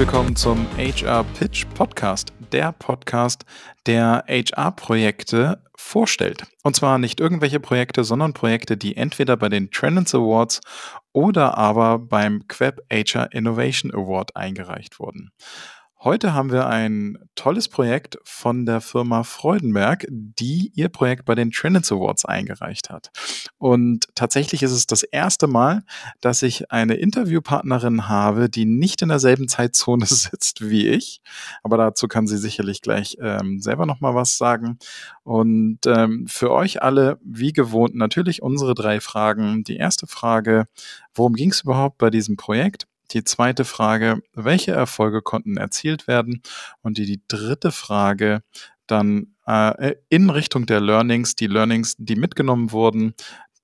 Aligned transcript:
willkommen 0.00 0.34
zum 0.34 0.66
HR 0.76 1.22
Pitch 1.38 1.64
Podcast, 1.74 2.32
der 2.50 2.72
Podcast, 2.72 3.44
der 3.86 4.24
HR-Projekte 4.26 5.62
vorstellt. 5.76 6.44
Und 6.64 6.74
zwar 6.74 6.98
nicht 6.98 7.20
irgendwelche 7.20 7.60
Projekte, 7.60 8.02
sondern 8.02 8.32
Projekte, 8.32 8.76
die 8.76 8.96
entweder 8.96 9.36
bei 9.36 9.48
den 9.48 9.70
Trends 9.70 10.12
Awards 10.12 10.60
oder 11.12 11.56
aber 11.56 12.00
beim 12.00 12.48
Queb 12.48 12.80
HR 12.92 13.32
Innovation 13.32 13.94
Award 13.94 14.34
eingereicht 14.34 14.98
wurden. 14.98 15.30
Heute 16.02 16.32
haben 16.32 16.50
wir 16.50 16.66
ein 16.66 17.18
tolles 17.34 17.68
Projekt 17.68 18.16
von 18.24 18.64
der 18.64 18.80
Firma 18.80 19.22
Freudenberg, 19.22 20.06
die 20.08 20.72
ihr 20.74 20.88
Projekt 20.88 21.26
bei 21.26 21.34
den 21.34 21.50
Trends 21.50 21.92
Awards 21.92 22.24
eingereicht 22.24 22.88
hat. 22.88 23.10
Und 23.58 24.08
tatsächlich 24.14 24.62
ist 24.62 24.70
es 24.70 24.86
das 24.86 25.02
erste 25.02 25.46
Mal, 25.46 25.82
dass 26.22 26.42
ich 26.42 26.72
eine 26.72 26.94
Interviewpartnerin 26.94 28.08
habe, 28.08 28.48
die 28.48 28.64
nicht 28.64 29.02
in 29.02 29.10
derselben 29.10 29.46
Zeitzone 29.46 30.06
sitzt 30.08 30.66
wie 30.66 30.88
ich. 30.88 31.20
Aber 31.62 31.76
dazu 31.76 32.08
kann 32.08 32.26
sie 32.26 32.38
sicherlich 32.38 32.80
gleich 32.80 33.18
ähm, 33.20 33.60
selber 33.60 33.84
nochmal 33.84 34.14
was 34.14 34.38
sagen. 34.38 34.78
Und 35.22 35.80
ähm, 35.84 36.24
für 36.26 36.50
euch 36.50 36.80
alle, 36.80 37.18
wie 37.22 37.52
gewohnt, 37.52 37.94
natürlich 37.94 38.40
unsere 38.40 38.72
drei 38.72 39.00
Fragen. 39.00 39.64
Die 39.64 39.76
erste 39.76 40.06
Frage, 40.06 40.64
worum 41.14 41.34
ging 41.34 41.50
es 41.50 41.60
überhaupt 41.60 41.98
bei 41.98 42.08
diesem 42.08 42.38
Projekt? 42.38 42.86
Die 43.12 43.24
zweite 43.24 43.64
Frage, 43.64 44.22
welche 44.34 44.72
Erfolge 44.72 45.22
konnten 45.22 45.56
erzielt 45.56 46.06
werden? 46.06 46.42
Und 46.82 46.98
die, 46.98 47.06
die 47.06 47.22
dritte 47.28 47.72
Frage, 47.72 48.42
dann 48.86 49.34
äh, 49.46 49.94
in 50.08 50.30
Richtung 50.30 50.66
der 50.66 50.80
Learnings, 50.80 51.36
die 51.36 51.46
Learnings, 51.46 51.96
die 51.98 52.16
mitgenommen 52.16 52.72
wurden, 52.72 53.14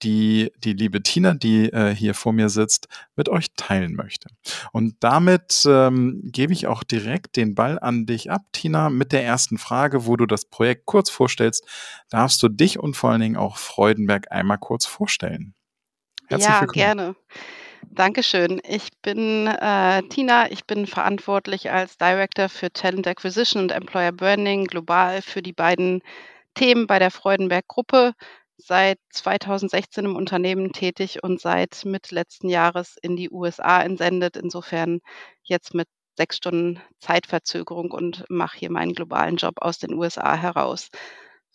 die 0.02 0.52
die 0.58 0.74
liebe 0.74 1.02
Tina, 1.02 1.34
die 1.34 1.72
äh, 1.72 1.94
hier 1.94 2.14
vor 2.14 2.32
mir 2.32 2.48
sitzt, 2.48 2.88
mit 3.16 3.28
euch 3.28 3.54
teilen 3.56 3.94
möchte. 3.94 4.28
Und 4.72 4.96
damit 5.00 5.64
ähm, 5.66 6.20
gebe 6.24 6.52
ich 6.52 6.66
auch 6.66 6.82
direkt 6.82 7.36
den 7.36 7.54
Ball 7.54 7.78
an 7.78 8.04
dich 8.04 8.30
ab, 8.30 8.42
Tina, 8.52 8.90
mit 8.90 9.12
der 9.12 9.24
ersten 9.24 9.58
Frage, 9.58 10.06
wo 10.06 10.16
du 10.16 10.26
das 10.26 10.44
Projekt 10.44 10.84
kurz 10.86 11.08
vorstellst. 11.08 11.66
Darfst 12.10 12.42
du 12.42 12.48
dich 12.48 12.78
und 12.78 12.94
vor 12.94 13.10
allen 13.10 13.22
Dingen 13.22 13.36
auch 13.36 13.56
Freudenberg 13.56 14.30
einmal 14.30 14.58
kurz 14.58 14.84
vorstellen? 14.84 15.54
Herzlich 16.28 16.48
ja, 16.48 16.60
willkommen. 16.60 16.74
gerne. 16.74 17.16
Dankeschön. 17.82 18.60
Ich 18.68 18.90
bin 19.02 19.46
äh, 19.46 20.02
Tina. 20.08 20.50
Ich 20.50 20.66
bin 20.66 20.86
verantwortlich 20.86 21.70
als 21.70 21.96
Director 21.98 22.48
für 22.48 22.70
Talent 22.72 23.06
Acquisition 23.06 23.62
und 23.62 23.72
Employer 23.72 24.12
Branding 24.12 24.64
global 24.66 25.22
für 25.22 25.42
die 25.42 25.52
beiden 25.52 26.02
Themen 26.54 26.86
bei 26.86 26.98
der 26.98 27.10
Freudenberg 27.10 27.66
Gruppe. 27.68 28.12
Seit 28.58 28.98
2016 29.10 30.04
im 30.06 30.16
Unternehmen 30.16 30.72
tätig 30.72 31.22
und 31.22 31.40
seit 31.40 31.84
Mitte 31.84 32.14
letzten 32.14 32.48
Jahres 32.48 32.96
in 33.02 33.16
die 33.16 33.30
USA 33.30 33.82
entsendet. 33.82 34.36
Insofern 34.36 35.00
jetzt 35.42 35.74
mit 35.74 35.88
sechs 36.16 36.36
Stunden 36.36 36.80
Zeitverzögerung 37.00 37.90
und 37.90 38.24
mache 38.28 38.58
hier 38.58 38.70
meinen 38.70 38.94
globalen 38.94 39.36
Job 39.36 39.56
aus 39.60 39.78
den 39.78 39.94
USA 39.94 40.34
heraus. 40.36 40.88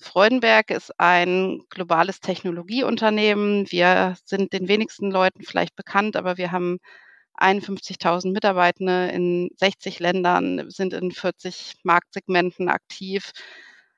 Freudenberg 0.01 0.71
ist 0.71 0.99
ein 0.99 1.61
globales 1.69 2.19
Technologieunternehmen. 2.19 3.71
Wir 3.71 4.15
sind 4.25 4.53
den 4.53 4.67
wenigsten 4.67 5.11
Leuten 5.11 5.43
vielleicht 5.43 5.75
bekannt, 5.75 6.15
aber 6.15 6.37
wir 6.37 6.51
haben 6.51 6.79
51.000 7.37 8.31
Mitarbeitende 8.33 9.07
in 9.09 9.49
60 9.57 9.99
Ländern, 9.99 10.69
sind 10.69 10.93
in 10.93 11.11
40 11.11 11.75
Marktsegmenten 11.83 12.69
aktiv. 12.69 13.31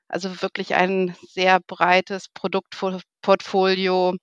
Also 0.08 0.42
wirklich 0.42 0.74
ein 0.74 1.16
sehr 1.28 1.60
breites 1.60 2.28
Produktportfolio. 2.28 4.16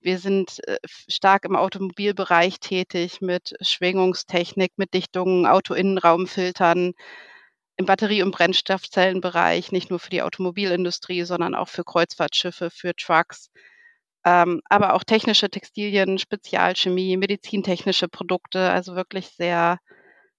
Wir 0.00 0.18
sind 0.18 0.60
äh, 0.66 0.78
stark 1.08 1.44
im 1.44 1.56
Automobilbereich 1.56 2.60
tätig 2.60 3.20
mit 3.20 3.54
Schwingungstechnik, 3.60 4.72
mit 4.76 4.94
Dichtungen, 4.94 5.46
Autoinnenraumfiltern, 5.46 6.92
im 7.78 7.86
Batterie- 7.86 8.22
und 8.22 8.32
Brennstoffzellenbereich, 8.32 9.72
nicht 9.72 9.88
nur 9.88 10.00
für 10.00 10.10
die 10.10 10.22
Automobilindustrie, 10.22 11.22
sondern 11.22 11.54
auch 11.54 11.68
für 11.68 11.84
Kreuzfahrtschiffe, 11.84 12.70
für 12.70 12.94
Trucks, 12.94 13.50
ähm, 14.24 14.60
aber 14.68 14.94
auch 14.94 15.04
technische 15.04 15.48
Textilien, 15.48 16.18
Spezialchemie, 16.18 17.16
medizintechnische 17.16 18.08
Produkte, 18.08 18.70
also 18.70 18.96
wirklich 18.96 19.28
sehr 19.28 19.78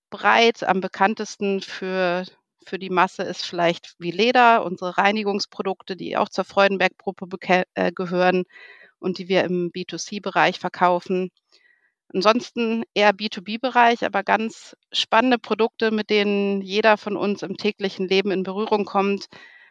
breit. 0.10 0.64
Am 0.64 0.82
bekanntesten 0.82 1.62
für, 1.62 2.26
für 2.66 2.78
die 2.78 2.90
Masse 2.90 3.24
ist 3.24 3.46
vielleicht 3.46 3.96
wie 4.00 4.12
Leder, 4.12 4.66
unsere 4.66 4.98
Reinigungsprodukte, 4.98 5.96
die 5.96 6.18
auch 6.18 6.30
zur 6.30 6.44
Freudenberg-Gruppe 6.44 7.28
äh, 7.74 7.92
gehören 7.94 8.44
und 9.00 9.18
die 9.18 9.30
wir 9.30 9.46
im 9.46 9.72
B2C-Bereich 9.72 10.60
verkaufen. 10.60 11.32
Ansonsten 12.14 12.84
eher 12.96 13.14
B2B-Bereich, 13.14 14.04
aber 14.04 14.24
ganz 14.24 14.76
spannende 14.92 15.38
Produkte, 15.38 15.92
mit 15.92 16.10
denen 16.10 16.62
jeder 16.62 16.98
von 16.98 17.16
uns 17.16 17.44
im 17.44 17.56
täglichen 17.58 18.08
Leben 18.08 18.32
in 18.32 18.44
Berührung 18.44 18.86
kommt. 18.86 19.28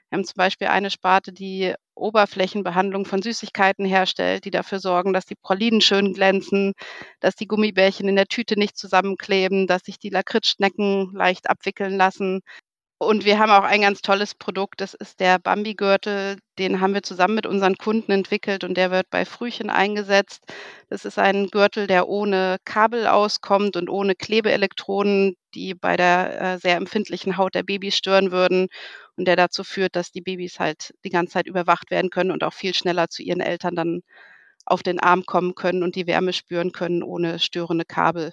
Wir 0.09 0.17
haben 0.19 0.25
zum 0.25 0.37
Beispiel 0.37 0.69
eine 0.69 0.91
Sparte, 0.91 1.33
die 1.33 1.75
Oberflächenbehandlung 1.97 3.05
von 3.07 3.23
Süßigkeiten 3.23 3.85
herstellt, 3.85 4.45
die 4.45 4.51
dafür 4.53 4.79
sorgen, 4.79 5.13
dass 5.13 5.27
die 5.27 5.35
Pralinen 5.35 5.81
schön 5.81 6.15
glänzen, 6.15 6.75
dass 7.21 7.35
die 7.35 7.47
Gummibärchen 7.49 8.09
in 8.09 8.17
der 8.17 8.27
Tüte 8.27 8.59
nicht 8.59 8.77
zusammenkleben, 8.79 9.67
dass 9.67 9.83
sich 9.83 9.99
die 9.99 10.11
Lakritzschnecken 10.11 11.13
leicht 11.15 11.51
abwickeln 11.51 11.97
lassen, 11.97 12.41
und 12.99 13.25
wir 13.25 13.39
haben 13.39 13.51
auch 13.53 13.63
ein 13.63 13.83
ganz 13.83 14.03
tolles 14.03 14.35
Produkt, 14.35 14.81
das 14.81 14.95
ist 14.95 15.21
der 15.21 15.39
Bambi-Gürtel. 15.39 16.39
Den 16.59 16.81
haben 16.81 16.95
wir 16.95 17.03
zusammen 17.05 17.37
mit 17.37 17.47
unseren 17.47 17.77
Kunden 17.77 18.11
entwickelt 18.11 18.65
und 18.65 18.75
der 18.77 18.91
wird 18.91 19.09
bei 19.11 19.25
Frühchen 19.25 19.71
eingesetzt. 19.71 20.43
Das 20.89 21.05
ist 21.05 21.19
ein 21.19 21.47
Gürtel, 21.49 21.87
der 21.87 22.09
ohne 22.09 22.59
Kabel 22.65 23.07
auskommt 23.07 23.77
und 23.77 23.89
ohne 23.89 24.17
Klebeelektroden, 24.17 25.37
die 25.55 25.75
bei 25.75 25.97
der 25.97 26.41
äh, 26.41 26.59
sehr 26.59 26.77
empfindlichen 26.77 27.37
Haut 27.37 27.55
der 27.55 27.63
Babys 27.63 27.97
stören 27.97 28.33
würden 28.33 28.67
und 29.17 29.27
der 29.27 29.37
dazu 29.37 29.63
führt, 29.63 29.95
dass 29.95 30.11
die 30.11 30.21
Babys 30.21 30.59
halt 30.59 30.93
die 31.05 31.11
ganze 31.11 31.35
Zeit 31.35 31.47
überwacht 31.47 31.93
werden 31.93 32.11
können 32.11 32.33
und 32.33 32.43
auch 32.43 32.53
viel 32.53 32.75
schneller 32.75 33.09
zu 33.09 33.23
ihren 33.23 33.41
Eltern 33.41 33.77
dann 33.77 34.01
auf 34.67 34.83
den 34.83 35.01
Arm 35.01 35.25
kommen 35.25 35.55
können 35.55 35.83
und 35.85 35.95
die 35.97 36.07
Wärme 36.09 36.33
spüren 36.33 36.73
können 36.73 37.03
ohne 37.05 37.39
störende 37.39 37.85
Kabel. 37.85 38.33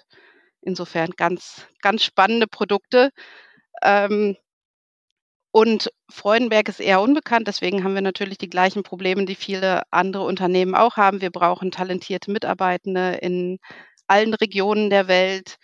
Insofern 0.62 1.10
ganz, 1.16 1.66
ganz 1.82 2.02
spannende 2.04 2.46
Produkte. 2.48 3.10
Ähm, 3.82 4.36
und 5.56 5.90
Freudenberg 6.10 6.68
ist 6.68 6.80
eher 6.80 7.00
unbekannt, 7.00 7.48
deswegen 7.48 7.82
haben 7.82 7.94
wir 7.94 8.02
natürlich 8.02 8.36
die 8.36 8.50
gleichen 8.50 8.82
Probleme, 8.82 9.24
die 9.24 9.34
viele 9.34 9.84
andere 9.90 10.24
Unternehmen 10.24 10.74
auch 10.74 10.98
haben. 10.98 11.22
Wir 11.22 11.30
brauchen 11.30 11.70
talentierte 11.70 12.30
Mitarbeitende 12.30 13.14
in 13.22 13.58
allen 14.06 14.34
Regionen 14.34 14.90
der 14.90 15.08
Welt, 15.08 15.56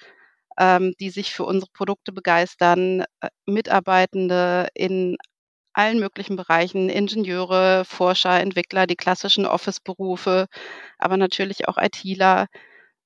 ähm, 0.59 0.95
die 0.99 1.11
sich 1.11 1.35
für 1.35 1.45
unsere 1.45 1.71
Produkte 1.73 2.11
begeistern, 2.13 3.03
äh, 3.21 3.29
Mitarbeitende 3.45 4.69
in 4.75 5.19
allen 5.75 5.99
möglichen 6.01 6.37
Bereichen, 6.37 6.89
Ingenieure, 6.89 7.85
Forscher, 7.85 8.41
Entwickler, 8.41 8.87
die 8.87 8.97
klassischen 8.97 9.45
Office-Berufe, 9.47 10.47
aber 10.99 11.19
natürlich 11.19 11.69
auch 11.69 11.77
ITler. 11.79 12.47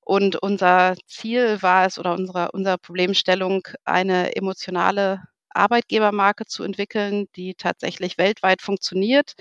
Und 0.01 0.37
unser 0.37 0.95
Ziel 1.07 1.61
war 1.61 1.85
es 1.87 1.99
oder 1.99 2.13
unsere, 2.13 2.51
unsere 2.53 2.77
Problemstellung, 2.77 3.67
eine 3.85 4.37
emotionale 4.37 5.23
Arbeitgebermarke 5.49 6.45
zu 6.45 6.63
entwickeln, 6.63 7.27
die 7.35 7.55
tatsächlich 7.55 8.17
weltweit 8.17 8.61
funktioniert, 8.61 9.33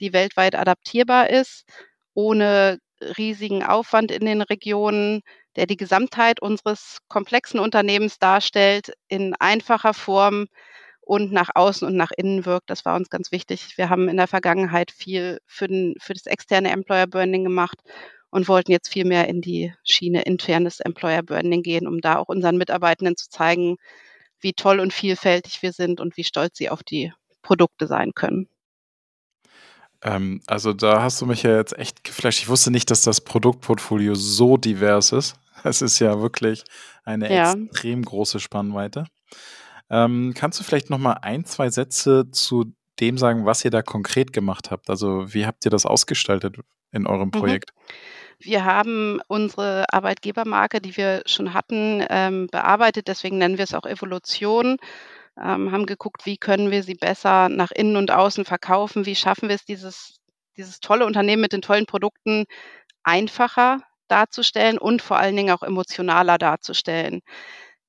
die 0.00 0.12
weltweit 0.12 0.54
adaptierbar 0.54 1.30
ist, 1.30 1.64
ohne 2.14 2.78
riesigen 3.18 3.62
Aufwand 3.62 4.10
in 4.10 4.24
den 4.24 4.42
Regionen, 4.42 5.22
der 5.56 5.66
die 5.66 5.76
Gesamtheit 5.76 6.40
unseres 6.40 6.98
komplexen 7.08 7.60
Unternehmens 7.60 8.18
darstellt, 8.18 8.92
in 9.08 9.34
einfacher 9.38 9.94
Form 9.94 10.46
und 11.00 11.32
nach 11.32 11.50
außen 11.54 11.86
und 11.86 11.96
nach 11.96 12.10
innen 12.16 12.44
wirkt. 12.46 12.68
Das 12.70 12.84
war 12.84 12.96
uns 12.96 13.10
ganz 13.10 13.32
wichtig. 13.32 13.78
Wir 13.78 13.90
haben 13.90 14.08
in 14.08 14.16
der 14.16 14.26
Vergangenheit 14.26 14.90
viel 14.90 15.38
für, 15.46 15.68
den, 15.68 15.94
für 16.00 16.14
das 16.14 16.26
externe 16.26 16.70
Employer 16.70 17.06
Branding 17.06 17.44
gemacht 17.44 17.78
und 18.30 18.48
wollten 18.48 18.72
jetzt 18.72 18.92
viel 18.92 19.04
mehr 19.04 19.28
in 19.28 19.40
die 19.40 19.72
Schiene 19.84 20.22
internes 20.22 20.80
Employer 20.80 21.22
Branding 21.22 21.62
gehen, 21.62 21.86
um 21.86 22.00
da 22.00 22.18
auch 22.18 22.28
unseren 22.28 22.56
Mitarbeitenden 22.58 23.16
zu 23.16 23.28
zeigen, 23.30 23.76
wie 24.40 24.52
toll 24.52 24.80
und 24.80 24.92
vielfältig 24.92 25.62
wir 25.62 25.72
sind 25.72 26.00
und 26.00 26.16
wie 26.16 26.24
stolz 26.24 26.58
sie 26.58 26.70
auf 26.70 26.82
die 26.82 27.12
Produkte 27.42 27.86
sein 27.86 28.12
können. 28.14 28.48
Ähm, 30.02 30.40
also 30.46 30.72
da 30.72 31.02
hast 31.02 31.20
du 31.20 31.26
mich 31.26 31.42
ja 31.42 31.56
jetzt 31.56 31.76
echt 31.78 32.04
geflasht. 32.04 32.40
Ich 32.40 32.48
wusste 32.48 32.70
nicht, 32.70 32.90
dass 32.90 33.02
das 33.02 33.20
Produktportfolio 33.20 34.14
so 34.14 34.56
divers 34.56 35.12
ist. 35.12 35.36
Es 35.64 35.82
ist 35.82 35.98
ja 35.98 36.20
wirklich 36.20 36.62
eine 37.02 37.32
ja. 37.32 37.52
extrem 37.52 38.02
große 38.04 38.38
Spannweite. 38.38 39.06
Ähm, 39.88 40.32
kannst 40.36 40.60
du 40.60 40.64
vielleicht 40.64 40.90
noch 40.90 40.98
mal 40.98 41.14
ein, 41.22 41.44
zwei 41.44 41.70
Sätze 41.70 42.30
zu 42.30 42.72
dem 43.00 43.18
sagen, 43.18 43.46
was 43.46 43.64
ihr 43.64 43.70
da 43.70 43.82
konkret 43.82 44.32
gemacht 44.32 44.70
habt? 44.70 44.90
Also 44.90 45.32
wie 45.32 45.46
habt 45.46 45.64
ihr 45.64 45.70
das 45.70 45.86
ausgestaltet 45.86 46.58
in 46.92 47.06
eurem 47.06 47.28
mhm. 47.28 47.32
Projekt? 47.32 47.72
Mhm. 47.74 47.94
Wir 48.38 48.64
haben 48.64 49.20
unsere 49.28 49.86
Arbeitgebermarke, 49.92 50.80
die 50.80 50.96
wir 50.96 51.22
schon 51.26 51.54
hatten, 51.54 52.04
ähm, 52.10 52.48
bearbeitet. 52.48 53.08
Deswegen 53.08 53.38
nennen 53.38 53.58
wir 53.58 53.64
es 53.64 53.74
auch 53.74 53.86
Evolution. 53.86 54.76
Ähm, 55.42 55.72
haben 55.72 55.86
geguckt, 55.86 56.26
wie 56.26 56.36
können 56.36 56.70
wir 56.70 56.82
sie 56.82 56.94
besser 56.94 57.48
nach 57.48 57.70
innen 57.70 57.96
und 57.96 58.10
außen 58.10 58.44
verkaufen? 58.44 59.06
Wie 59.06 59.16
schaffen 59.16 59.48
wir 59.48 59.56
es, 59.56 59.64
dieses, 59.64 60.18
dieses 60.56 60.80
tolle 60.80 61.06
Unternehmen 61.06 61.42
mit 61.42 61.52
den 61.52 61.62
tollen 61.62 61.86
Produkten 61.86 62.44
einfacher 63.02 63.80
darzustellen 64.08 64.78
und 64.78 65.02
vor 65.02 65.18
allen 65.18 65.36
Dingen 65.36 65.54
auch 65.54 65.62
emotionaler 65.62 66.38
darzustellen? 66.38 67.22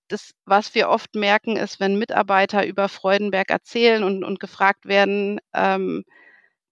das, 0.07 0.31
was 0.45 0.75
wir 0.75 0.89
oft 0.89 1.15
merken, 1.15 1.57
ist, 1.57 1.79
wenn 1.79 1.97
Mitarbeiter 1.97 2.65
über 2.65 2.89
Freudenberg 2.89 3.49
erzählen 3.49 4.03
und, 4.03 4.23
und 4.23 4.39
gefragt 4.39 4.85
werden, 4.85 5.39
ähm, 5.53 6.03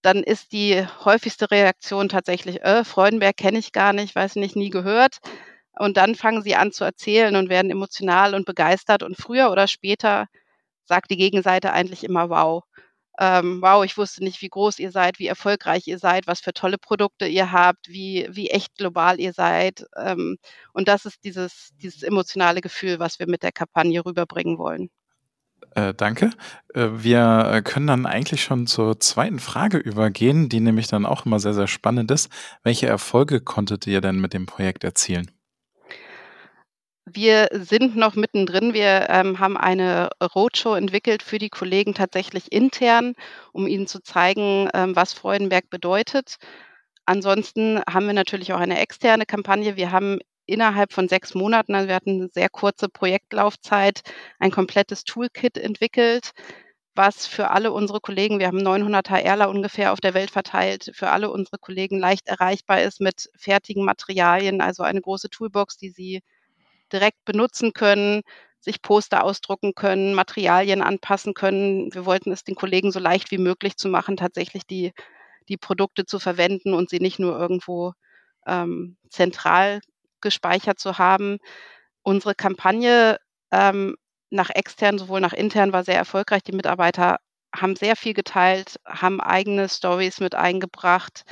dann 0.06 0.22
ist 0.22 0.52
die 0.52 0.86
häufigste 1.04 1.50
Reaktion 1.50 2.08
tatsächlich, 2.08 2.62
äh, 2.62 2.84
Freudenberg 2.84 3.36
kenne 3.36 3.58
ich 3.58 3.72
gar 3.72 3.92
nicht, 3.92 4.14
weiß 4.14 4.36
nicht, 4.36 4.56
nie 4.56 4.70
gehört. 4.70 5.18
Und 5.78 5.96
dann 5.98 6.14
fangen 6.14 6.42
sie 6.42 6.56
an 6.56 6.72
zu 6.72 6.84
erzählen 6.84 7.36
und 7.36 7.50
werden 7.50 7.70
emotional 7.70 8.34
und 8.34 8.46
begeistert. 8.46 9.02
Und 9.02 9.16
früher 9.16 9.50
oder 9.50 9.68
später 9.68 10.26
sagt 10.86 11.10
die 11.10 11.16
Gegenseite 11.18 11.72
eigentlich 11.72 12.04
immer 12.04 12.30
wow 12.30 12.64
ähm, 13.18 13.62
wow, 13.62 13.84
ich 13.84 13.96
wusste 13.96 14.22
nicht, 14.22 14.42
wie 14.42 14.48
groß 14.48 14.78
ihr 14.78 14.90
seid, 14.90 15.18
wie 15.18 15.26
erfolgreich 15.26 15.86
ihr 15.86 15.98
seid, 15.98 16.26
was 16.26 16.40
für 16.40 16.52
tolle 16.52 16.78
Produkte 16.78 17.26
ihr 17.26 17.50
habt, 17.52 17.88
wie, 17.88 18.26
wie 18.30 18.50
echt 18.50 18.76
global 18.76 19.20
ihr 19.20 19.32
seid. 19.32 19.86
Ähm, 19.96 20.36
und 20.74 20.88
das 20.88 21.06
ist 21.06 21.24
dieses, 21.24 21.70
dieses 21.82 22.02
emotionale 22.02 22.60
Gefühl, 22.60 22.98
was 22.98 23.18
wir 23.18 23.26
mit 23.28 23.42
der 23.42 23.52
Kampagne 23.52 24.04
rüberbringen 24.04 24.58
wollen. 24.58 24.90
Äh, 25.76 25.92
danke. 25.92 26.30
Äh, 26.72 26.88
wir 26.90 27.50
äh, 27.52 27.62
können 27.62 27.86
dann 27.86 28.06
eigentlich 28.06 28.42
schon 28.42 28.66
zur 28.66 28.98
zweiten 28.98 29.38
Frage 29.38 29.76
übergehen, 29.76 30.48
die 30.48 30.60
nämlich 30.60 30.88
dann 30.88 31.04
auch 31.04 31.26
immer 31.26 31.38
sehr, 31.38 31.52
sehr 31.52 31.66
spannend 31.66 32.10
ist. 32.10 32.30
Welche 32.62 32.86
Erfolge 32.86 33.42
konntet 33.42 33.86
ihr 33.86 34.00
denn 34.00 34.18
mit 34.18 34.32
dem 34.32 34.46
Projekt 34.46 34.84
erzielen? 34.84 35.30
Wir 37.04 37.48
sind 37.52 37.94
noch 37.94 38.14
mittendrin. 38.14 38.72
Wir 38.72 39.08
ähm, 39.10 39.38
haben 39.38 39.58
eine 39.58 40.08
Roadshow 40.34 40.74
entwickelt 40.74 41.22
für 41.22 41.38
die 41.38 41.50
Kollegen 41.50 41.92
tatsächlich 41.92 42.50
intern, 42.50 43.12
um 43.52 43.66
ihnen 43.66 43.86
zu 43.86 44.00
zeigen, 44.00 44.70
ähm, 44.72 44.96
was 44.96 45.12
Freudenberg 45.12 45.68
bedeutet. 45.68 46.36
Ansonsten 47.04 47.82
haben 47.88 48.06
wir 48.06 48.14
natürlich 48.14 48.54
auch 48.54 48.60
eine 48.60 48.80
externe 48.80 49.26
Kampagne. 49.26 49.76
Wir 49.76 49.92
haben 49.92 50.20
innerhalb 50.46 50.92
von 50.92 51.08
sechs 51.08 51.34
Monaten, 51.34 51.74
also 51.74 51.88
wir 51.88 51.94
hatten 51.94 52.20
eine 52.20 52.28
sehr 52.32 52.48
kurze 52.48 52.88
Projektlaufzeit, 52.88 54.02
ein 54.38 54.50
komplettes 54.50 55.04
Toolkit 55.04 55.58
entwickelt, 55.58 56.32
was 56.94 57.26
für 57.26 57.50
alle 57.50 57.72
unsere 57.72 58.00
Kollegen, 58.00 58.38
wir 58.38 58.46
haben 58.46 58.58
900 58.58 59.10
HRler 59.10 59.50
ungefähr 59.50 59.92
auf 59.92 60.00
der 60.00 60.14
Welt 60.14 60.30
verteilt, 60.30 60.90
für 60.94 61.10
alle 61.10 61.30
unsere 61.30 61.58
Kollegen 61.58 61.98
leicht 61.98 62.26
erreichbar 62.28 62.82
ist 62.82 63.00
mit 63.00 63.30
fertigen 63.36 63.84
Materialien, 63.84 64.60
also 64.62 64.82
eine 64.82 65.02
große 65.02 65.28
Toolbox, 65.30 65.76
die 65.76 65.90
sie 65.90 66.22
direkt 66.92 67.24
benutzen 67.24 67.72
können, 67.72 68.22
sich 68.60 68.82
Poster 68.82 69.24
ausdrucken 69.24 69.74
können, 69.74 70.14
Materialien 70.14 70.82
anpassen 70.82 71.34
können. 71.34 71.92
Wir 71.94 72.06
wollten 72.06 72.32
es 72.32 72.44
den 72.44 72.54
Kollegen 72.56 72.92
so 72.92 72.98
leicht 72.98 73.30
wie 73.30 73.38
möglich 73.38 73.76
zu 73.76 73.88
machen, 73.88 74.16
tatsächlich 74.16 74.66
die, 74.66 74.92
die 75.48 75.56
Produkte 75.56 76.06
zu 76.06 76.18
verwenden 76.18 76.74
und 76.74 76.90
sie 76.90 77.00
nicht 77.00 77.18
nur 77.18 77.38
irgendwo 77.38 77.92
ähm, 78.46 78.96
zentral 79.10 79.80
gespeichert 80.20 80.78
zu 80.78 80.98
haben. 80.98 81.38
Unsere 82.02 82.34
Kampagne 82.34 83.18
ähm, 83.52 83.96
nach 84.30 84.50
extern 84.50 84.98
sowohl 84.98 85.20
nach 85.20 85.32
intern 85.32 85.72
war 85.72 85.84
sehr 85.84 85.96
erfolgreich. 85.96 86.42
Die 86.42 86.52
Mitarbeiter 86.52 87.18
haben 87.54 87.76
sehr 87.76 87.96
viel 87.96 88.14
geteilt, 88.14 88.76
haben 88.84 89.20
eigene 89.20 89.68
Stories 89.68 90.20
mit 90.20 90.34
eingebracht. 90.34 91.22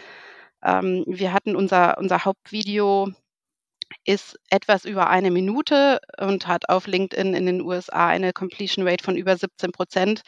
Ähm, 0.63 1.05
wir 1.07 1.33
hatten 1.33 1.57
unser, 1.57 1.99
unser 1.99 2.25
Hauptvideo 2.25 3.11
ist 4.05 4.39
etwas 4.51 4.85
über 4.85 5.09
eine 5.09 5.31
Minute 5.31 5.99
und 6.19 6.47
hat 6.47 6.69
auf 6.69 6.87
LinkedIn 6.87 7.35
in 7.35 7.47
den 7.47 7.61
USA 7.61 8.09
eine 8.09 8.33
Completion 8.33 8.87
Rate 8.87 9.05
von 9.05 9.17
über 9.17 9.37
17 9.37 9.73
Prozent, 9.73 10.23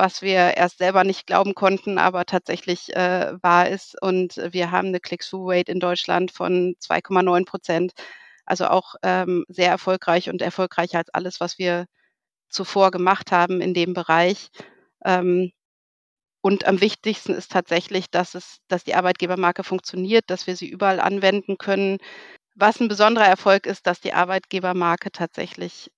was 0.00 0.22
wir 0.22 0.56
erst 0.56 0.78
selber 0.78 1.04
nicht 1.04 1.26
glauben 1.26 1.54
konnten, 1.54 1.98
aber 1.98 2.24
tatsächlich 2.24 2.94
äh, 2.96 3.34
wahr 3.42 3.68
ist. 3.68 4.00
Und 4.00 4.36
wir 4.52 4.70
haben 4.70 4.88
eine 4.88 5.00
Click-Through-Rate 5.00 5.70
in 5.70 5.78
Deutschland 5.78 6.30
von 6.32 6.74
2,9 6.82 7.44
Prozent. 7.44 7.92
Also 8.46 8.66
auch 8.68 8.94
ähm, 9.02 9.44
sehr 9.48 9.68
erfolgreich 9.70 10.30
und 10.30 10.42
erfolgreicher 10.42 10.98
als 10.98 11.10
alles, 11.10 11.40
was 11.40 11.58
wir 11.58 11.86
zuvor 12.48 12.90
gemacht 12.90 13.30
haben 13.30 13.60
in 13.60 13.74
dem 13.74 13.92
Bereich. 13.94 14.48
Ähm, 15.04 15.52
und 16.42 16.66
am 16.66 16.80
wichtigsten 16.80 17.34
ist 17.34 17.52
tatsächlich, 17.52 18.10
dass 18.10 18.34
es, 18.34 18.60
dass 18.68 18.84
die 18.84 18.94
Arbeitgebermarke 18.94 19.64
funktioniert, 19.64 20.24
dass 20.28 20.46
wir 20.46 20.56
sie 20.56 20.68
überall 20.68 21.00
anwenden 21.00 21.58
können, 21.58 21.98
was 22.54 22.80
ein 22.80 22.88
besonderer 22.88 23.26
Erfolg 23.26 23.66
ist, 23.66 23.86
dass 23.86 24.00
die 24.00 24.14
Arbeitgebermarke 24.14 25.12
tatsächlich 25.12 25.90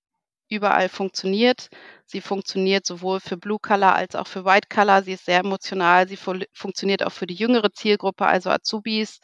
überall 0.48 0.88
funktioniert. 0.88 1.68
Sie 2.06 2.20
funktioniert 2.20 2.86
sowohl 2.86 3.20
für 3.20 3.36
Blue 3.36 3.58
Color 3.60 3.94
als 3.94 4.14
auch 4.14 4.26
für 4.26 4.44
White 4.44 4.68
Color. 4.68 5.02
Sie 5.02 5.12
ist 5.12 5.24
sehr 5.24 5.40
emotional. 5.40 6.08
Sie 6.08 6.16
fu 6.16 6.34
funktioniert 6.52 7.04
auch 7.04 7.12
für 7.12 7.26
die 7.26 7.34
jüngere 7.34 7.72
Zielgruppe, 7.72 8.26
also 8.26 8.50
Azubis. 8.50 9.20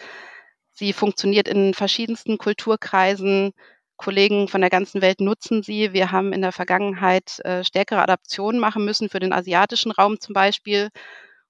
Sie 0.72 0.92
funktioniert 0.92 1.48
in 1.48 1.74
verschiedensten 1.74 2.38
Kulturkreisen. 2.38 3.52
Kollegen 3.96 4.46
von 4.48 4.60
der 4.60 4.70
ganzen 4.70 5.02
Welt 5.02 5.20
nutzen 5.20 5.62
sie. 5.62 5.92
Wir 5.92 6.12
haben 6.12 6.32
in 6.32 6.40
der 6.40 6.52
Vergangenheit 6.52 7.40
äh, 7.40 7.64
stärkere 7.64 8.00
Adaptionen 8.00 8.60
machen 8.60 8.84
müssen 8.84 9.08
für 9.08 9.18
den 9.18 9.32
asiatischen 9.32 9.90
Raum 9.90 10.20
zum 10.20 10.34
Beispiel. 10.34 10.90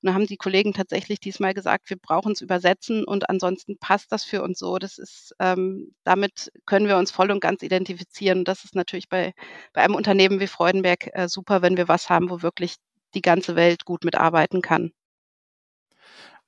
Und 0.03 0.09
da 0.09 0.15
haben 0.15 0.27
die 0.27 0.37
Kollegen 0.37 0.73
tatsächlich 0.73 1.19
diesmal 1.19 1.55
gesagt, 1.55 1.91
wir 1.91 1.97
brauchen 1.97 2.33
es 2.33 2.41
übersetzen 2.41 3.05
und 3.05 3.29
ansonsten 3.29 3.79
passt 3.79 4.13
das 4.13 4.25
für 4.25 4.43
uns 4.43 4.59
so. 4.59 4.79
Das 4.79 4.99
ist, 4.99 5.35
ähm, 5.41 5.95
damit 6.05 6.53
können 6.67 6.87
wir 6.87 6.99
uns 6.99 7.11
voll 7.11 7.31
und 7.33 7.41
ganz 7.41 7.63
identifizieren. 7.63 8.41
Und 8.41 8.49
das 8.49 8.65
ist 8.65 8.77
natürlich 8.77 9.09
bei, 9.09 9.35
bei 9.73 9.83
einem 9.83 9.97
Unternehmen 9.97 10.39
wie 10.41 10.47
Freudenberg 10.47 11.11
äh, 11.13 11.29
super, 11.29 11.63
wenn 11.63 11.77
wir 11.77 11.89
was 11.89 12.11
haben, 12.11 12.31
wo 12.31 12.43
wirklich 12.43 12.77
die 13.15 13.23
ganze 13.23 13.57
Welt 13.57 13.85
gut 13.85 14.05
mitarbeiten 14.05 14.63
kann. 14.63 14.93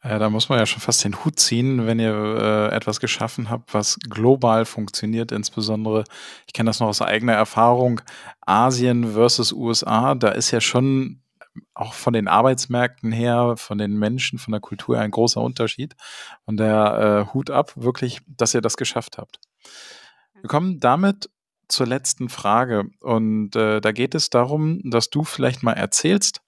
Ja, 0.02 0.18
da 0.18 0.30
muss 0.30 0.48
man 0.48 0.58
ja 0.58 0.64
schon 0.64 0.80
fast 0.80 1.04
den 1.04 1.24
Hut 1.24 1.38
ziehen, 1.38 1.86
wenn 1.86 1.98
ihr 1.98 2.14
äh, 2.14 2.74
etwas 2.74 3.00
geschaffen 3.00 3.50
habt, 3.50 3.74
was 3.74 3.98
global 4.08 4.64
funktioniert. 4.64 5.30
Insbesondere, 5.30 6.04
ich 6.46 6.54
kenne 6.54 6.70
das 6.70 6.80
noch 6.80 6.86
aus 6.86 7.02
eigener 7.02 7.34
Erfahrung, 7.34 8.00
Asien 8.40 9.12
versus 9.12 9.52
USA, 9.52 10.14
da 10.14 10.30
ist 10.30 10.52
ja 10.52 10.62
schon 10.62 11.19
auch 11.74 11.94
von 11.94 12.12
den 12.12 12.28
Arbeitsmärkten 12.28 13.12
her, 13.12 13.54
von 13.56 13.78
den 13.78 13.98
Menschen, 13.98 14.38
von 14.38 14.52
der 14.52 14.60
Kultur 14.60 14.98
ein 14.98 15.10
großer 15.10 15.40
Unterschied. 15.40 15.96
Und 16.44 16.58
der 16.58 17.26
äh, 17.28 17.34
Hut 17.34 17.50
ab, 17.50 17.72
wirklich, 17.76 18.20
dass 18.26 18.54
ihr 18.54 18.60
das 18.60 18.76
geschafft 18.76 19.18
habt. 19.18 19.40
Wir 20.40 20.48
kommen 20.48 20.80
damit 20.80 21.30
zur 21.68 21.86
letzten 21.86 22.28
Frage. 22.28 22.90
Und 23.00 23.56
äh, 23.56 23.80
da 23.80 23.92
geht 23.92 24.14
es 24.14 24.30
darum, 24.30 24.80
dass 24.84 25.10
du 25.10 25.24
vielleicht 25.24 25.62
mal 25.62 25.72
erzählst, 25.72 26.40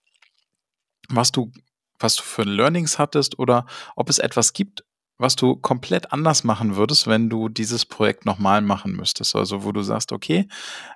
was 1.09 1.33
du, 1.33 1.53
was 1.99 2.17
du 2.17 2.23
für 2.23 2.43
Learnings 2.43 2.99
hattest 2.99 3.39
oder 3.39 3.67
ob 3.97 4.09
es 4.09 4.19
etwas 4.19 4.53
gibt, 4.53 4.85
was 5.23 5.37
du 5.37 5.57
komplett 5.57 6.13
anders 6.13 6.45
machen 6.45 6.77
würdest, 6.77 7.07
wenn 7.07 7.31
du 7.31 7.49
dieses 7.49 7.87
Projekt 7.87 8.27
nochmal 8.27 8.61
machen 8.61 8.93
müsstest? 8.93 9.35
Also 9.35 9.65
wo 9.65 9.73
du 9.73 9.83
sagst, 9.83 10.13
okay, 10.13 10.49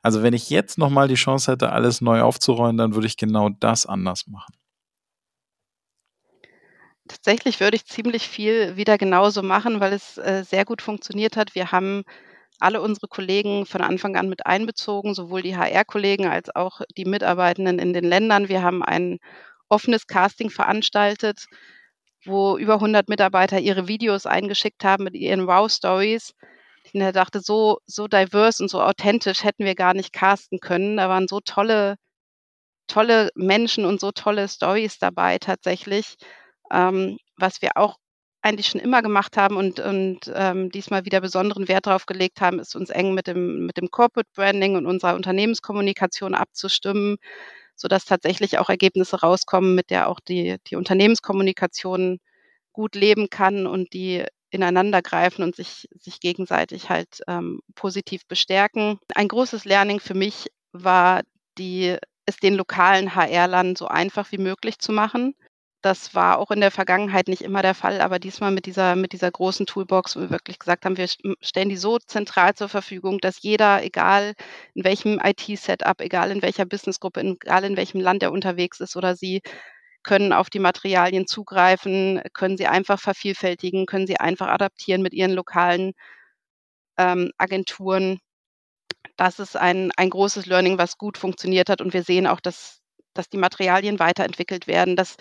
also 0.03 0.23
wenn 0.23 0.35
ich 0.35 0.51
jetzt 0.51 0.77
nochmal 0.77 1.09
die 1.09 1.15
Chance 1.15 1.53
hätte, 1.53 1.73
alles 1.73 2.01
neu 2.01 2.21
aufzuräumen, 2.21 2.77
dann 2.77 2.95
würde 2.95 3.07
ich 3.07 3.17
genau 3.17 3.49
das 3.49 3.87
anders 3.87 4.27
machen. 4.27 4.55
Tatsächlich 7.09 7.61
würde 7.61 7.77
ich 7.77 7.87
ziemlich 7.87 8.29
viel 8.29 8.77
wieder 8.77 8.99
genauso 8.99 9.43
machen, 9.43 9.79
weil 9.79 9.93
es 9.93 10.19
äh, 10.19 10.43
sehr 10.45 10.65
gut 10.65 10.83
funktioniert 10.83 11.37
hat. 11.37 11.55
Wir 11.55 11.71
haben 11.71 12.03
alle 12.59 12.81
unsere 12.81 13.07
Kollegen 13.07 13.65
von 13.65 13.81
Anfang 13.81 14.17
an 14.17 14.29
mit 14.29 14.45
einbezogen, 14.45 15.15
sowohl 15.15 15.43
die 15.43 15.57
HR-Kollegen 15.57 16.27
als 16.27 16.55
auch 16.55 16.81
die 16.97 17.05
Mitarbeitenden 17.05 17.79
in 17.79 17.93
den 17.93 18.05
Ländern. 18.05 18.49
Wir 18.49 18.63
haben 18.63 18.83
ein 18.83 19.19
offenes 19.69 20.07
Casting 20.07 20.51
veranstaltet 20.51 21.47
wo 22.27 22.57
über 22.59 22.75
100 22.75 23.09
Mitarbeiter 23.09 23.59
ihre 23.59 23.89
Videos 23.89 24.27
eingeschickt 24.27 24.85
haben 24.85 25.05
mit 25.05 25.15
ihren 25.15 25.47
Wow-Stories. 25.47 26.35
Ich 26.85 26.93
dachte, 26.93 27.41
so, 27.41 27.79
so 27.87 28.07
diverse 28.09 28.63
und 28.63 28.69
so 28.69 28.81
authentisch 28.81 29.45
hätten 29.45 29.65
wir 29.65 29.75
gar 29.75 29.95
nicht 29.95 30.13
casten 30.13 30.61
können. 30.61 30.97
Da 30.97 31.09
waren 31.09 31.29
so 31.29 31.41
tolle, 31.41 31.97
tolle 32.87 33.31
Menschen 33.35 33.85
und 33.85 34.01
so 34.01 34.13
tolle 34.13 34.49
Stories 34.49 34.99
dabei 34.99 35.39
tatsächlich, 35.39 36.17
ähm, 36.71 37.19
was 37.37 37.63
wir 37.63 37.73
auch 37.77 37.97
eigentlich 38.43 38.69
schon 38.69 38.81
immer 38.81 39.03
gemacht 39.03 39.37
haben 39.37 39.57
und, 39.57 39.81
und 39.81 40.33
ähm, 40.33 40.71
diesmal 40.71 41.05
wieder 41.05 41.21
besonderen 41.21 41.67
Wert 41.67 41.87
darauf 41.87 42.07
gelegt 42.07 42.41
haben, 42.41 42.61
ist 42.61 42.77
uns 42.77 42.91
eng 42.91 43.13
mit 43.13 43.27
dem, 43.27 43.67
mit 43.67 43.77
dem 43.77 43.91
Corporate 43.91 44.31
Branding 44.35 44.77
und 44.77 44.87
unserer 44.87 45.17
Unternehmenskommunikation 45.17 46.35
abzustimmen, 46.35 47.17
sodass 47.77 48.05
tatsächlich 48.05 48.59
auch 48.59 48.69
Ergebnisse 48.69 49.21
rauskommen, 49.21 49.75
mit 49.75 49.91
der 49.91 50.09
auch 50.09 50.21
die, 50.21 50.57
die 50.67 50.77
Unternehmenskommunikation 50.77 52.19
gut 52.73 52.95
leben 52.95 53.31
kann 53.31 53.67
und 53.67 53.93
die 53.93 54.25
ineinander 54.51 55.03
greifen 55.03 55.43
und 55.43 55.55
sich, 55.55 55.89
sich 55.99 56.21
gegenseitig 56.21 56.89
halt 56.89 57.21
ähm, 57.29 57.61
positiv 57.75 58.27
bestärken. 58.27 58.99
Ein 59.15 59.29
großes 59.29 59.65
Learning 59.65 60.01
für 60.01 60.15
mich 60.15 60.51
war, 60.73 61.23
die, 61.59 61.97
es 62.27 62.37
den 62.37 62.55
lokalen 62.55 63.15
HR-Lern 63.15 63.77
so 63.77 63.87
einfach 63.87 64.33
wie 64.33 64.39
möglich 64.39 64.79
zu 64.79 64.93
machen. 64.93 65.35
Das 65.87 66.17
war 66.17 66.41
auch 66.41 66.51
in 66.51 66.59
der 66.61 66.73
Vergangenheit 66.73 67.29
nicht 67.29 67.43
immer 67.43 67.63
der 67.63 67.75
Fall, 67.77 68.01
aber 68.01 68.19
diesmal 68.19 68.51
mit 68.51 68.67
dieser, 68.67 68.97
mit 68.97 69.13
dieser 69.13 69.31
großen 69.31 69.67
Toolbox, 69.67 70.17
wo 70.17 70.21
wir 70.23 70.31
wirklich 70.31 70.59
gesagt 70.59 70.85
haben, 70.85 70.97
wir 70.97 71.07
stellen 71.07 71.69
die 71.69 71.77
so 71.77 71.99
zentral 71.99 72.55
zur 72.55 72.69
Verfügung, 72.69 73.21
dass 73.21 73.41
jeder, 73.41 73.85
egal 73.85 74.35
in 74.75 74.83
welchem 74.83 75.21
IT-Setup, 75.23 76.01
egal 76.01 76.33
in 76.33 76.43
welcher 76.43 76.65
Businessgruppe, 76.65 77.21
egal 77.21 77.63
in 77.63 77.77
welchem 77.77 78.01
Land 78.01 78.25
er 78.25 78.33
unterwegs 78.33 78.81
ist 78.81 78.97
oder 78.97 79.15
sie, 79.15 79.43
können 80.03 80.33
auf 80.33 80.51
die 80.51 80.59
Materialien 80.59 81.29
zugreifen, 81.29 82.21
können 82.33 82.57
sie 82.57 82.67
einfach 82.67 82.99
vervielfältigen, 82.99 83.87
können 83.87 84.09
sie 84.09 84.19
einfach 84.19 84.49
adaptieren 84.49 85.03
mit 85.03 85.15
ihren 85.15 85.33
lokalen 85.35 85.93
ähm, 86.99 87.31
Agenturen. 87.39 88.19
das 89.17 89.39
ist 89.39 89.57
ein, 89.57 89.93
ein 89.97 90.11
großes 90.11 90.47
Learning, 90.47 90.79
was 90.79 90.99
gut 90.99 91.17
funktioniert 91.19 91.71
hat. 91.71 91.81
Und 91.81 91.95
wir 91.95 92.03
sehen 92.03 92.27
auch, 92.27 92.41
dass, 92.41 92.81
dass 93.15 93.29
die 93.29 93.39
Materialien 93.39 94.01
weiterentwickelt 94.01 94.67
werden, 94.67 94.97
dass 94.97 95.17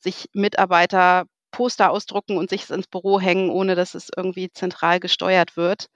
sich 0.00 0.28
Mitarbeiter 0.32 1.26
Poster 1.50 1.90
ausdrucken 1.90 2.36
und 2.36 2.50
sich 2.50 2.70
ins 2.70 2.86
Büro 2.86 3.20
hängen, 3.20 3.50
ohne 3.50 3.74
dass 3.74 3.94
es 3.94 4.10
irgendwie 4.16 4.50
zentral 4.52 5.00
gesteuert 5.00 5.56
wird. 5.56 5.86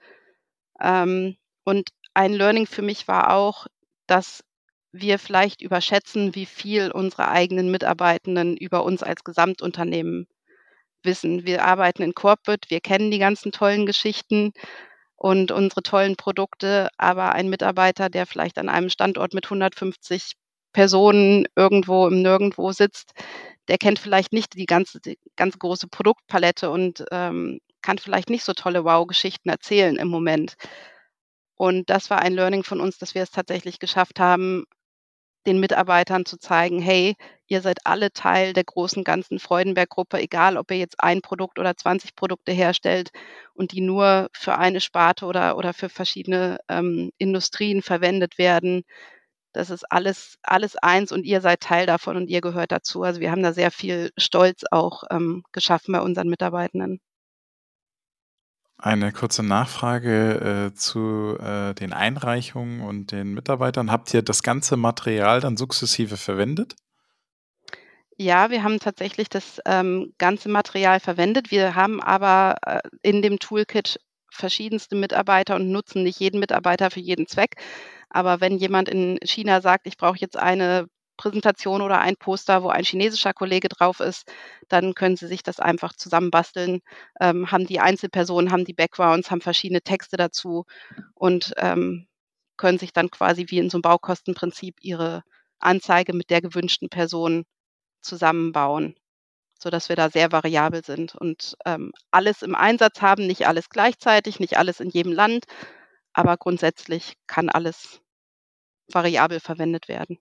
Ähm, 0.81 1.37
und 1.63 1.89
ein 2.13 2.33
Learning 2.33 2.67
für 2.67 2.81
mich 2.81 3.07
war 3.07 3.33
auch, 3.33 3.67
dass 4.07 4.43
wir 4.91 5.19
vielleicht 5.19 5.61
überschätzen, 5.61 6.35
wie 6.35 6.45
viel 6.45 6.91
unsere 6.91 7.27
eigenen 7.29 7.71
Mitarbeitenden 7.71 8.55
über 8.55 8.83
uns 8.83 9.03
als 9.03 9.23
Gesamtunternehmen 9.23 10.27
wissen. 11.03 11.45
Wir 11.45 11.65
arbeiten 11.65 12.01
in 12.03 12.13
Corporate, 12.13 12.69
wir 12.69 12.81
kennen 12.81 13.11
die 13.11 13.19
ganzen 13.19 13.51
tollen 13.51 13.85
Geschichten 13.85 14.53
und 15.17 15.51
unsere 15.51 15.83
tollen 15.83 16.15
Produkte, 16.15 16.89
aber 16.97 17.33
ein 17.33 17.49
Mitarbeiter, 17.49 18.09
der 18.09 18.25
vielleicht 18.25 18.57
an 18.57 18.69
einem 18.69 18.89
Standort 18.89 19.33
mit 19.33 19.45
150 19.45 20.33
Personen 20.73 21.45
irgendwo 21.55 22.07
im 22.07 22.21
Nirgendwo 22.21 22.71
sitzt, 22.71 23.13
der 23.67 23.77
kennt 23.77 23.99
vielleicht 23.99 24.33
nicht 24.33 24.53
die 24.55 24.65
ganze, 24.65 24.99
die 25.01 25.17
ganze 25.35 25.57
große 25.57 25.87
Produktpalette 25.87 26.69
und 26.69 27.05
ähm, 27.11 27.59
kann 27.81 27.97
vielleicht 27.99 28.29
nicht 28.29 28.43
so 28.43 28.53
tolle 28.53 28.83
Wow-Geschichten 28.83 29.49
erzählen 29.49 29.97
im 29.97 30.07
Moment. 30.07 30.55
Und 31.57 31.89
das 31.89 32.09
war 32.09 32.19
ein 32.19 32.33
Learning 32.33 32.63
von 32.63 32.81
uns, 32.81 32.97
dass 32.97 33.15
wir 33.15 33.23
es 33.23 33.31
tatsächlich 33.31 33.79
geschafft 33.79 34.19
haben, 34.19 34.65
den 35.47 35.59
Mitarbeitern 35.59 36.25
zu 36.25 36.37
zeigen, 36.37 36.79
hey, 36.81 37.15
ihr 37.47 37.61
seid 37.61 37.79
alle 37.85 38.11
Teil 38.11 38.53
der 38.53 38.63
großen 38.63 39.03
ganzen 39.03 39.39
Freudenberg-Gruppe, 39.39 40.19
egal 40.19 40.57
ob 40.57 40.71
ihr 40.71 40.77
jetzt 40.77 41.01
ein 41.03 41.21
Produkt 41.21 41.59
oder 41.59 41.77
20 41.77 42.15
Produkte 42.15 42.51
herstellt 42.51 43.11
und 43.53 43.71
die 43.71 43.81
nur 43.81 44.29
für 44.33 44.57
eine 44.57 44.81
Sparte 44.81 45.25
oder, 45.25 45.57
oder 45.57 45.73
für 45.73 45.89
verschiedene 45.89 46.57
ähm, 46.69 47.11
Industrien 47.19 47.81
verwendet 47.83 48.37
werden. 48.39 48.83
Das 49.55 49.69
ist 49.69 49.89
alles, 49.89 50.37
alles 50.43 50.75
eins 50.75 51.13
und 51.13 51.23
ihr 51.23 51.39
seid 51.39 51.61
Teil 51.61 51.85
davon 51.85 52.17
und 52.17 52.27
ihr 52.27 52.41
gehört 52.41 52.73
dazu. 52.73 53.03
Also 53.03 53.21
wir 53.21 53.31
haben 53.31 53.41
da 53.41 53.53
sehr 53.53 53.71
viel 53.71 54.11
Stolz 54.17 54.63
auch 54.69 55.03
ähm, 55.09 55.43
geschaffen 55.53 55.93
bei 55.93 56.01
unseren 56.01 56.27
Mitarbeitenden. 56.27 56.99
Eine 58.77 59.13
kurze 59.13 59.43
Nachfrage 59.43 60.71
äh, 60.71 60.75
zu 60.75 61.37
äh, 61.39 61.73
den 61.73 61.93
Einreichungen 61.93 62.81
und 62.81 63.13
den 63.13 63.33
Mitarbeitern. 63.33 63.91
Habt 63.91 64.13
ihr 64.13 64.21
das 64.21 64.43
ganze 64.43 64.75
Material 64.75 65.39
dann 65.39 65.55
sukzessive 65.55 66.17
verwendet? 66.17 66.75
Ja, 68.17 68.49
wir 68.49 68.63
haben 68.63 68.79
tatsächlich 68.79 69.29
das 69.29 69.61
ähm, 69.65 70.13
ganze 70.17 70.49
Material 70.49 70.99
verwendet. 70.99 71.51
Wir 71.51 71.75
haben 71.75 72.01
aber 72.01 72.57
äh, 72.65 72.81
in 73.01 73.21
dem 73.21 73.39
Toolkit 73.39 73.99
verschiedenste 74.35 74.95
Mitarbeiter 74.95 75.55
und 75.55 75.71
nutzen 75.71 76.03
nicht 76.03 76.19
jeden 76.19 76.39
Mitarbeiter 76.39 76.91
für 76.91 76.99
jeden 76.99 77.27
Zweck. 77.27 77.55
Aber 78.09 78.41
wenn 78.41 78.57
jemand 78.57 78.89
in 78.89 79.17
China 79.23 79.61
sagt, 79.61 79.87
ich 79.87 79.97
brauche 79.97 80.17
jetzt 80.19 80.37
eine 80.37 80.87
Präsentation 81.17 81.81
oder 81.81 81.99
ein 81.99 82.17
Poster, 82.17 82.63
wo 82.63 82.69
ein 82.69 82.83
chinesischer 82.83 83.33
Kollege 83.33 83.69
drauf 83.69 83.99
ist, 83.99 84.31
dann 84.67 84.93
können 84.95 85.15
Sie 85.15 85.27
sich 85.27 85.43
das 85.43 85.59
einfach 85.59 85.93
zusammenbasteln, 85.93 86.81
ähm, 87.21 87.51
haben 87.51 87.65
die 87.67 87.79
Einzelpersonen, 87.79 88.51
haben 88.51 88.65
die 88.65 88.73
Backgrounds, 88.73 89.31
haben 89.31 89.41
verschiedene 89.41 89.81
Texte 89.81 90.17
dazu 90.17 90.65
und 91.13 91.53
ähm, 91.57 92.07
können 92.57 92.79
sich 92.79 92.93
dann 92.93 93.11
quasi 93.11 93.45
wie 93.49 93.59
in 93.59 93.69
so 93.69 93.77
einem 93.77 93.83
Baukostenprinzip 93.83 94.77
ihre 94.81 95.23
Anzeige 95.59 96.13
mit 96.13 96.29
der 96.29 96.41
gewünschten 96.41 96.89
Person 96.89 97.45
zusammenbauen, 98.01 98.95
sodass 99.59 99.89
wir 99.89 99.95
da 99.95 100.09
sehr 100.09 100.31
variabel 100.31 100.83
sind 100.83 101.15
und 101.15 101.55
ähm, 101.65 101.91
alles 102.11 102.41
im 102.41 102.55
Einsatz 102.55 103.01
haben, 103.01 103.25
nicht 103.25 103.47
alles 103.47 103.69
gleichzeitig, 103.69 104.39
nicht 104.39 104.57
alles 104.57 104.79
in 104.79 104.89
jedem 104.89 105.11
Land, 105.11 105.45
aber 106.13 106.37
grundsätzlich 106.37 107.13
kann 107.27 107.49
alles 107.49 108.01
variabel 108.91 109.39
verwendet 109.39 109.87
werden. 109.87 110.17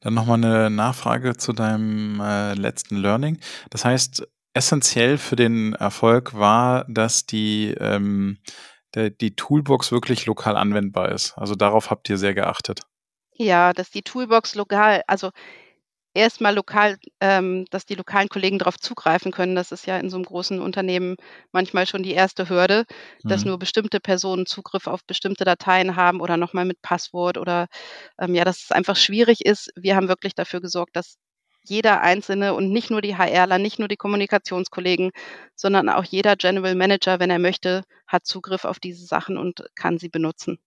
Dann 0.00 0.14
nochmal 0.14 0.38
eine 0.38 0.70
Nachfrage 0.70 1.36
zu 1.36 1.52
deinem 1.52 2.20
äh, 2.20 2.54
letzten 2.54 2.96
Learning. 2.96 3.38
Das 3.70 3.84
heißt, 3.84 4.26
essentiell 4.54 5.18
für 5.18 5.36
den 5.36 5.74
Erfolg 5.74 6.34
war, 6.34 6.84
dass 6.88 7.26
die, 7.26 7.74
ähm, 7.78 8.38
der, 8.94 9.10
die 9.10 9.36
Toolbox 9.36 9.92
wirklich 9.92 10.26
lokal 10.26 10.56
anwendbar 10.56 11.10
ist. 11.12 11.36
Also 11.36 11.54
darauf 11.54 11.90
habt 11.90 12.08
ihr 12.08 12.18
sehr 12.18 12.34
geachtet. 12.34 12.82
Ja, 13.32 13.72
dass 13.72 13.90
die 13.90 14.02
Toolbox 14.02 14.54
lokal, 14.54 15.02
also 15.06 15.30
erstmal 16.14 16.54
lokal, 16.54 16.98
ähm, 17.20 17.66
dass 17.70 17.86
die 17.86 17.94
lokalen 17.94 18.28
Kollegen 18.28 18.58
darauf 18.58 18.78
zugreifen 18.78 19.32
können. 19.32 19.54
Das 19.54 19.72
ist 19.72 19.86
ja 19.86 19.98
in 19.98 20.10
so 20.10 20.16
einem 20.16 20.24
großen 20.24 20.60
Unternehmen 20.60 21.16
manchmal 21.52 21.86
schon 21.86 22.02
die 22.02 22.12
erste 22.12 22.48
Hürde, 22.48 22.84
dass 23.22 23.42
mhm. 23.42 23.50
nur 23.50 23.58
bestimmte 23.58 24.00
Personen 24.00 24.46
Zugriff 24.46 24.86
auf 24.86 25.04
bestimmte 25.04 25.44
Dateien 25.44 25.96
haben 25.96 26.20
oder 26.20 26.36
nochmal 26.36 26.64
mit 26.64 26.82
Passwort 26.82 27.38
oder 27.38 27.66
ähm, 28.18 28.34
ja, 28.34 28.44
dass 28.44 28.64
es 28.64 28.72
einfach 28.72 28.96
schwierig 28.96 29.44
ist. 29.44 29.70
Wir 29.76 29.96
haben 29.96 30.08
wirklich 30.08 30.34
dafür 30.34 30.60
gesorgt, 30.60 30.96
dass 30.96 31.16
jeder 31.62 32.00
Einzelne 32.00 32.54
und 32.54 32.70
nicht 32.70 32.90
nur 32.90 33.02
die 33.02 33.16
HRler, 33.16 33.58
nicht 33.58 33.78
nur 33.78 33.88
die 33.88 33.96
Kommunikationskollegen, 33.96 35.10
sondern 35.54 35.88
auch 35.88 36.04
jeder 36.04 36.36
General 36.36 36.74
Manager, 36.74 37.20
wenn 37.20 37.30
er 37.30 37.38
möchte, 37.38 37.82
hat 38.06 38.26
Zugriff 38.26 38.64
auf 38.64 38.78
diese 38.80 39.04
Sachen 39.04 39.36
und 39.36 39.64
kann 39.74 39.98
sie 39.98 40.08
benutzen. 40.08 40.58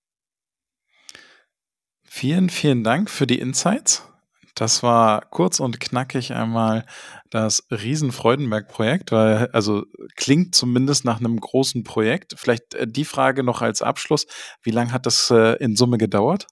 Vielen, 2.03 2.49
vielen 2.49 2.83
Dank 2.83 3.09
für 3.09 3.25
die 3.25 3.39
Insights. 3.39 4.07
Das 4.55 4.83
war 4.83 5.21
kurz 5.31 5.59
und 5.59 5.79
knackig 5.79 6.33
einmal 6.33 6.85
das 7.31 7.65
Riesen-Freudenberg-Projekt, 7.71 9.11
weil, 9.11 9.49
also 9.51 9.83
klingt 10.15 10.53
zumindest 10.53 11.05
nach 11.05 11.19
einem 11.19 11.39
großen 11.39 11.83
Projekt. 11.83 12.35
Vielleicht 12.37 12.75
äh, 12.75 12.87
die 12.87 13.05
Frage 13.05 13.43
noch 13.43 13.61
als 13.61 13.81
Abschluss. 13.81 14.27
Wie 14.61 14.71
lange 14.71 14.91
hat 14.91 15.05
das 15.07 15.31
äh, 15.31 15.57
in 15.57 15.75
Summe 15.75 15.97
gedauert? 15.97 16.47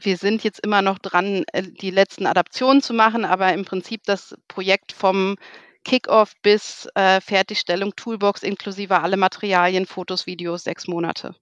Wir 0.00 0.16
sind 0.16 0.44
jetzt 0.44 0.60
immer 0.60 0.82
noch 0.82 0.98
dran, 0.98 1.44
äh, 1.52 1.62
die 1.62 1.90
letzten 1.90 2.26
Adaptionen 2.26 2.80
zu 2.80 2.94
machen, 2.94 3.24
aber 3.24 3.52
im 3.52 3.64
Prinzip 3.64 4.02
das 4.04 4.34
Projekt 4.46 4.92
vom 4.92 5.36
Kickoff 5.84 6.32
bis 6.42 6.88
äh, 6.94 7.20
Fertigstellung 7.20 7.94
Toolbox 7.94 8.42
inklusive 8.42 9.00
alle 9.00 9.16
Materialien, 9.16 9.84
Fotos, 9.86 10.26
Videos, 10.26 10.64
sechs 10.64 10.86
Monate. 10.86 11.34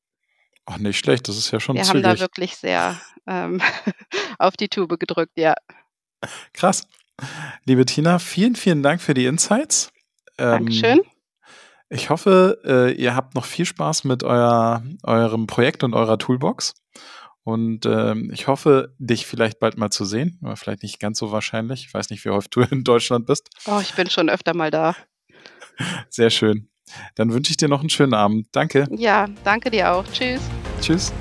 Ach, 0.67 0.79
nicht 0.79 0.99
schlecht, 0.99 1.29
das 1.29 1.37
ist 1.37 1.51
ja 1.51 1.61
schon 1.61 1.77
Wir 1.77 1.83
zügig. 1.83 2.05
haben 2.05 2.17
da 2.17 2.21
wirklich 2.21 2.57
sehr 2.57 3.01
ähm, 3.27 3.61
auf 4.39 4.57
die 4.57 4.69
Tube 4.69 4.99
gedrückt, 4.99 5.33
ja. 5.37 5.55
Krass. 6.53 6.87
Liebe 7.65 7.85
Tina, 7.85 8.19
vielen, 8.19 8.57
vielen 8.57 8.83
Dank 8.83 9.01
für 9.01 9.15
die 9.15 9.27
Insights. 9.27 9.93
Ähm, 10.39 10.67
Dankeschön. 10.67 11.01
Ich 11.89 12.09
hoffe, 12.11 12.61
äh, 12.65 12.93
ihr 12.95 13.15
habt 13.15 13.35
noch 13.35 13.45
viel 13.45 13.67
Spaß 13.67 14.05
mit 14.05 14.25
euer, 14.25 14.83
eurem 15.03 15.47
Projekt 15.47 15.85
und 15.85 15.95
eurer 15.95 16.17
Toolbox. 16.17 16.75
Und 17.45 17.87
ähm, 17.87 18.31
ich 18.33 18.47
hoffe, 18.47 18.95
dich 18.99 19.27
vielleicht 19.27 19.59
bald 19.59 19.77
mal 19.77 19.91
zu 19.91 20.05
sehen. 20.05 20.39
Aber 20.43 20.57
vielleicht 20.57 20.83
nicht 20.85 21.01
ganz 21.01 21.19
so 21.19 21.33
wahrscheinlich. 21.33 21.87
Ich 21.87 21.93
weiß 21.93 22.11
nicht, 22.11 22.25
wie 22.25 22.31
häufig 22.31 22.51
du 22.51 22.61
in 22.71 22.85
Deutschland 22.85 23.27
bist. 23.27 23.51
Oh, 23.67 23.81
ich 23.81 23.95
bin 23.95 24.09
schon 24.09 24.31
öfter 24.31 24.55
mal 24.55 24.71
da. 24.71 24.97
Sehr 26.09 26.31
schön. 26.31 26.69
Dann 27.15 27.33
wünsche 27.33 27.51
ich 27.51 27.57
dir 27.57 27.69
noch 27.69 27.81
einen 27.81 27.91
schönen 27.91 28.15
Abend. 28.15 28.49
Danke. 28.53 28.89
Ja, 28.91 29.27
danke 29.45 29.71
dir 29.71 29.93
auch. 29.93 30.05
Tschüss. 30.13 30.41
Tschüss. 30.81 31.13